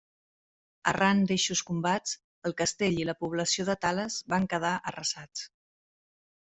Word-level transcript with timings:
Arran 0.91 1.21
d'eixos 1.31 1.61
combats, 1.67 2.15
el 2.51 2.57
castell 2.63 2.99
i 3.03 3.07
la 3.11 3.17
població 3.23 3.69
de 3.69 3.79
Tales 3.87 4.21
van 4.35 4.53
quedar 4.55 4.75
arrasats. 4.93 5.51